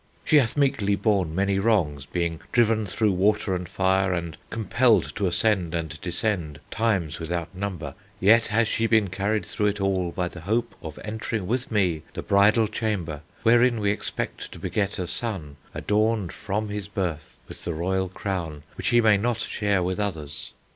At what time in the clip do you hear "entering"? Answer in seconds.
11.05-11.45